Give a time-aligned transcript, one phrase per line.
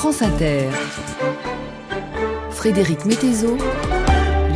[0.00, 0.70] France Inter.
[2.50, 3.04] Frédéric.
[3.04, 3.12] Le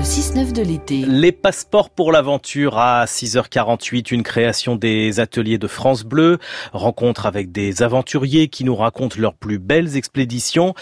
[0.02, 1.04] 6-9 de l'été.
[1.06, 6.38] Les passeports pour l'aventure à 6h48, une création des ateliers de France Bleu,
[6.72, 10.72] rencontre avec des aventuriers qui nous racontent leurs plus belles expéditions.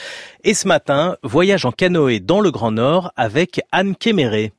[0.44, 4.52] Et ce matin, voyage en canoë dans le Grand Nord avec Anne Kéméré.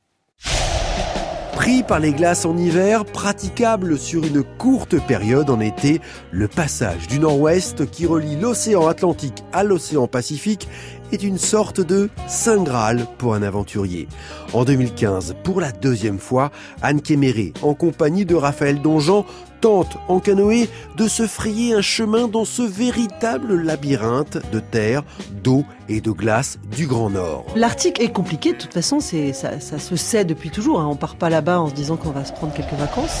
[1.64, 7.08] Pris par les glaces en hiver, praticable sur une courte période en été, le passage
[7.08, 10.68] du nord-ouest qui relie l'océan Atlantique à l'océan Pacifique
[11.14, 14.08] est une sorte de saint Graal pour un aventurier.
[14.52, 16.50] En 2015, pour la deuxième fois,
[16.82, 19.24] Anne Kéméré, en compagnie de Raphaël Donjean,
[19.60, 25.04] tente en canoë de se frayer un chemin dans ce véritable labyrinthe de terre,
[25.42, 27.46] d'eau et de glace du Grand Nord.
[27.54, 30.80] L'Arctique est compliqué, de toute façon, c'est, ça, ça, se sait depuis toujours.
[30.80, 30.88] Hein.
[30.90, 33.20] On part pas là-bas en se disant qu'on va se prendre quelques vacances.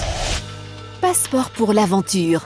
[1.00, 2.42] Passeport pour l'aventure.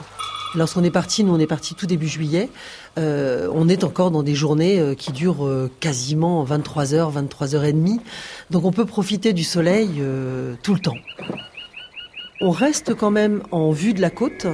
[0.55, 2.49] Lorsqu'on est parti, nous on est parti tout début juillet,
[2.97, 7.53] euh, on est encore dans des journées euh, qui durent euh, quasiment 23 heures, 23
[7.53, 7.99] heures et demie.
[8.49, 10.01] Donc on peut profiter du soleil
[10.63, 10.97] tout le temps.
[12.41, 14.47] On reste quand même en vue de la côte.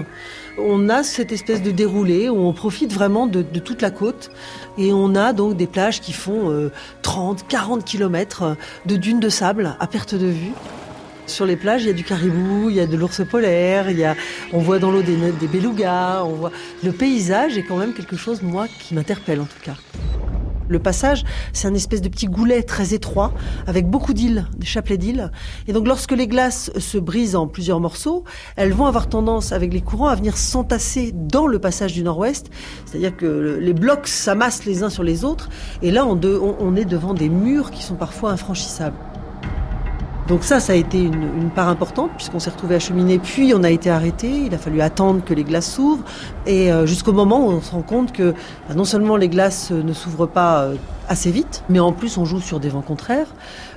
[0.57, 4.31] On a cette espèce de déroulé on profite vraiment de, de toute la côte.
[4.77, 6.69] Et on a donc des plages qui font
[7.03, 10.51] 30, 40 kilomètres de dunes de sable à perte de vue.
[11.27, 13.97] Sur les plages, il y a du caribou, il y a de l'ours polaire, il
[13.97, 14.15] y a,
[14.53, 16.51] on voit dans l'eau des, des belugas, on voit.
[16.83, 19.75] Le paysage est quand même quelque chose, moi, qui m'interpelle en tout cas.
[20.67, 21.23] Le passage,
[21.53, 23.33] c'est un espèce de petit goulet très étroit,
[23.67, 25.31] avec beaucoup d'îles, des chapelets d'îles.
[25.67, 28.23] Et donc, lorsque les glaces se brisent en plusieurs morceaux,
[28.55, 32.49] elles vont avoir tendance, avec les courants, à venir s'entasser dans le passage du nord-ouest.
[32.85, 35.49] C'est-à-dire que les blocs s'amassent les uns sur les autres.
[35.81, 36.19] Et là, on,
[36.59, 38.95] on est devant des murs qui sont parfois infranchissables.
[40.27, 43.63] Donc ça, ça a été une, part importante puisqu'on s'est retrouvé à cheminer, puis on
[43.63, 44.27] a été arrêté.
[44.27, 46.03] Il a fallu attendre que les glaces s'ouvrent
[46.47, 48.31] et euh, jusqu'au moment où on se rend compte que
[48.67, 50.75] bah, non seulement les glaces ne s'ouvrent pas euh,
[51.07, 53.27] assez vite, mais en plus on joue sur des vents contraires,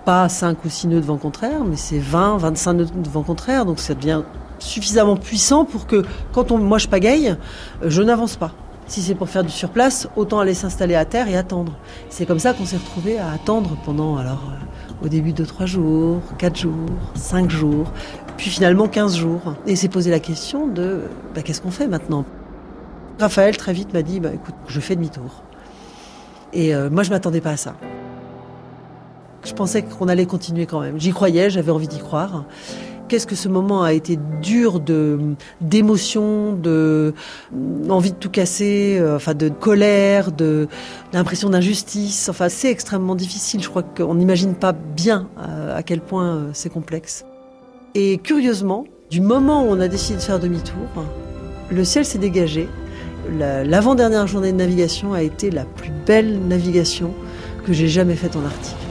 [0.06, 3.22] pas 5 ou 6 nœuds de vent contraire, mais c'est 20, 25 nœuds de vent
[3.22, 4.22] contraire, donc ça devient
[4.58, 6.02] suffisamment puissant pour que
[6.32, 7.36] quand on, moi je pagaille,
[7.84, 8.52] je n'avance pas.
[8.88, 11.74] Si c'est pour faire du surplace, autant aller s'installer à terre et attendre.
[12.08, 15.66] C'est comme ça qu'on s'est retrouvé à attendre pendant alors euh, au début de 3
[15.66, 17.92] jours, 4 jours, 5 jours,
[18.38, 19.54] puis finalement 15 jours.
[19.66, 21.02] Et s'est posé la question de
[21.34, 22.24] bah, qu'est-ce qu'on fait maintenant?
[23.20, 25.42] Raphaël très vite m'a dit bah, écoute, je fais demi-tour.
[26.54, 27.74] Et euh, moi je m'attendais pas à ça.
[29.44, 30.98] Je pensais qu'on allait continuer quand même.
[30.98, 32.44] J'y croyais, j'avais envie d'y croire.
[33.08, 35.18] Qu'est-ce que ce moment a été dur de
[35.62, 37.14] d'émotion, de
[37.88, 40.68] envie de tout casser, euh, de colère, de
[41.12, 42.28] d'impression d'injustice?
[42.28, 43.62] Enfin, c'est extrêmement difficile.
[43.62, 47.24] Je crois qu'on n'imagine pas bien euh, à quel point euh, c'est complexe.
[47.94, 50.76] Et curieusement, du moment où on a décidé de faire demi-tour,
[51.70, 52.68] le ciel s'est dégagé.
[53.38, 57.12] L'avant-dernière journée de navigation a été la plus belle navigation
[57.64, 58.87] que j'ai jamais faite en Arctique.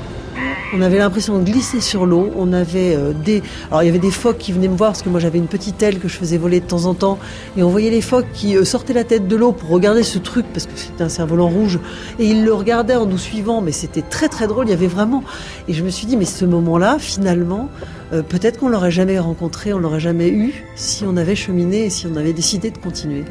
[0.74, 2.30] On avait l'impression de glisser sur l'eau.
[2.36, 5.02] On avait euh, des, alors il y avait des phoques qui venaient me voir parce
[5.02, 7.20] que moi j'avais une petite aile que je faisais voler de temps en temps,
[7.56, 10.20] et on voyait les phoques qui euh, sortaient la tête de l'eau pour regarder ce
[10.20, 11.80] truc parce que c'était un cerf-volant rouge,
[12.20, 13.62] et ils le regardaient en nous suivant.
[13.62, 14.68] Mais c'était très très drôle.
[14.68, 15.24] Il y avait vraiment,
[15.70, 17.70] et je me suis dit mais ce moment-là, finalement,
[18.12, 21.90] euh, peut-être qu'on l'aurait jamais rencontré, on l'aurait jamais eu si on avait cheminé et
[21.90, 23.24] si on avait décidé de continuer.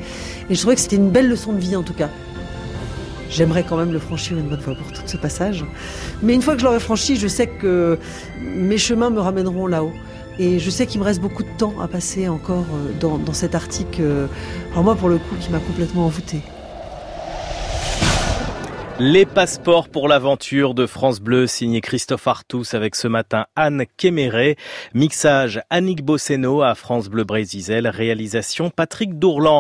[0.49, 2.09] Et je trouvais que c'était une belle leçon de vie en tout cas.
[3.37, 5.63] J'aimerais quand même le franchir une bonne fois pour tout ce passage.
[6.23, 7.99] Mais une fois que je l'aurai franchi, je sais que
[8.41, 9.93] mes chemins me ramèneront là-haut.
[10.39, 12.65] Et je sais qu'il me reste beaucoup de temps à passer encore
[12.99, 14.01] dans, dans cet Arctique,
[14.73, 16.41] alors moi pour le coup, qui m'a complètement envoûté.
[18.99, 24.57] Les passeports pour l'aventure de France Bleu, signé Christophe Artus avec ce matin Anne Kéméré.
[24.95, 29.55] Mixage Annick Bosseno à France Bleu Brésil, réalisation Patrick Dourlan.